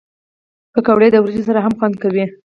[0.73, 2.25] پکورې د وریجو سره هم خوند کوي